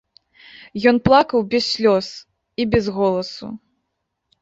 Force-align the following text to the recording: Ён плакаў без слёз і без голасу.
Ён 0.91 0.97
плакаў 1.09 1.39
без 1.53 1.63
слёз 1.75 2.07
і 2.65 2.69
без 2.75 2.85
голасу. 3.01 3.47